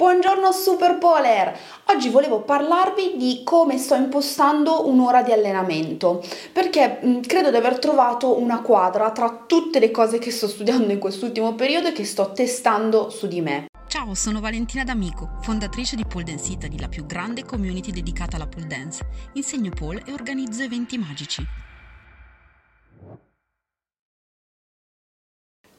[0.00, 1.54] Buongiorno Super Polar!
[1.88, 7.78] Oggi volevo parlarvi di come sto impostando un'ora di allenamento, perché mh, credo di aver
[7.78, 12.06] trovato una quadra tra tutte le cose che sto studiando in quest'ultimo periodo e che
[12.06, 13.66] sto testando su di me.
[13.88, 18.46] Ciao, sono Valentina D'Amico, fondatrice di Pole Dance Italy, la più grande community dedicata alla
[18.46, 19.06] pole dance.
[19.34, 21.44] Insegno pole e organizzo eventi magici.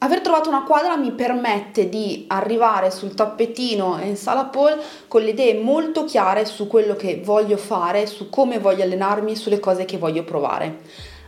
[0.03, 4.77] Aver trovato una quadra mi permette di arrivare sul tappetino in sala pole
[5.07, 9.59] con le idee molto chiare su quello che voglio fare, su come voglio allenarmi, sulle
[9.59, 10.79] cose che voglio provare.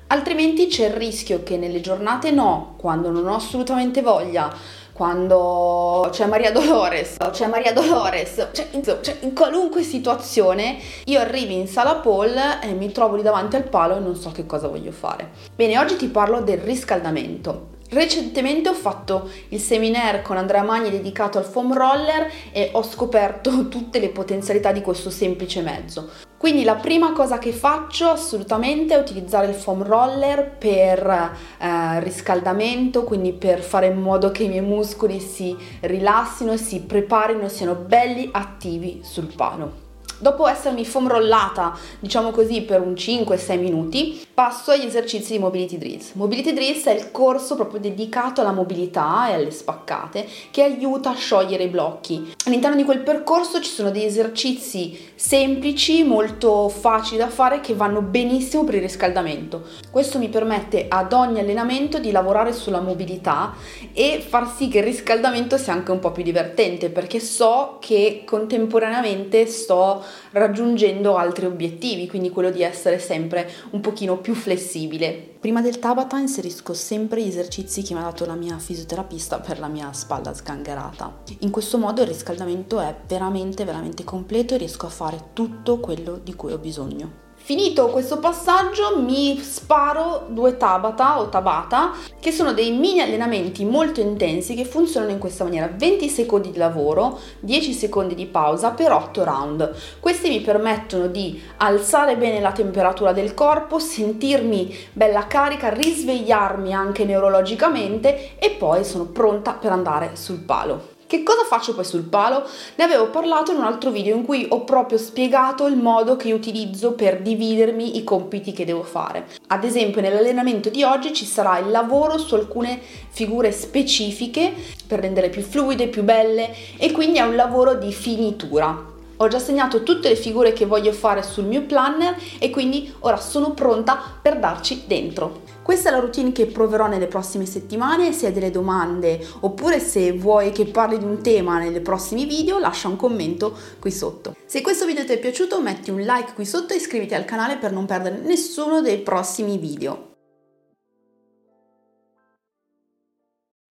[0.07, 4.51] Altrimenti c'è il rischio che nelle giornate no, quando non ho assolutamente voglia,
[4.91, 11.67] quando c'è Maria Dolores, c'è Maria Dolores, cioè, cioè, in qualunque situazione io arrivi in
[11.67, 14.91] sala pole e mi trovo lì davanti al palo e non so che cosa voglio
[14.91, 15.29] fare.
[15.55, 17.72] Bene, oggi ti parlo del riscaldamento.
[17.93, 23.67] Recentemente ho fatto il seminaire con Andrea Magni dedicato al foam roller e ho scoperto
[23.69, 26.09] tutte le potenzialità di questo semplice mezzo.
[26.35, 33.03] Quindi la prima cosa che faccio assolutamente è utilizzare il foam roller per eh, riscaldamento,
[33.03, 38.27] quindi per fare in modo che i miei muscoli si rilassino, si preparino, siano belli
[38.31, 39.82] attivi sul palo.
[40.19, 45.77] Dopo essermi foam rollata, diciamo così, per un 5-6 minuti, passo agli esercizi di Mobility
[45.77, 46.11] Drills.
[46.13, 51.15] Mobility Drills è il corso proprio dedicato alla mobilità e alle spaccate che aiuta a
[51.15, 52.33] sciogliere i blocchi.
[52.45, 58.01] All'interno di quel percorso ci sono degli esercizi semplici, molto facili da fare che vanno
[58.01, 59.63] benissimo per il riscaldamento.
[59.89, 63.53] Questo mi permette ad ogni allenamento di lavorare sulla mobilità
[63.93, 68.23] e far sì che il riscaldamento sia anche un po' più divertente perché so che
[68.25, 75.31] contemporaneamente sto raggiungendo altri obiettivi, quindi quello di essere sempre un pochino più flessibile.
[75.39, 79.59] Prima del Tabata inserisco sempre gli esercizi che mi ha dato la mia fisioterapista per
[79.59, 81.21] la mia spalla sgangherata.
[81.39, 86.19] In questo modo il riscaldamento è veramente veramente completo e riesco a fare tutto quello
[86.23, 87.22] di cui ho bisogno.
[87.45, 93.99] Finito questo passaggio mi sparo due tabata o tabata che sono dei mini allenamenti molto
[93.99, 95.69] intensi che funzionano in questa maniera.
[95.69, 99.75] 20 secondi di lavoro 10 secondi di pausa per 8 round.
[99.99, 107.03] Questi mi permettono di alzare bene la temperatura del corpo sentirmi bella carica risvegliarmi anche
[107.03, 112.43] neurologicamente e poi sono pronta per andare sul palo che cosa faccio poi sul palo?
[112.73, 116.33] Ne avevo parlato in un altro video in cui ho proprio spiegato il modo che
[116.33, 119.27] utilizzo per dividermi i compiti che devo fare.
[119.49, 122.79] Ad esempio nell'allenamento di oggi ci sarà il lavoro su alcune
[123.09, 124.53] figure specifiche
[124.87, 128.92] per rendere più fluide, più belle e quindi è un lavoro di finitura.
[129.17, 133.17] Ho già segnato tutte le figure che voglio fare sul mio planner e quindi ora
[133.17, 135.41] sono pronta per darci dentro.
[135.61, 140.11] Questa è la routine che proverò nelle prossime settimane, se hai delle domande oppure se
[140.11, 144.35] vuoi che parli di un tema nei prossimi video lascia un commento qui sotto.
[144.45, 147.57] Se questo video ti è piaciuto metti un like qui sotto e iscriviti al canale
[147.57, 150.12] per non perdere nessuno dei prossimi video.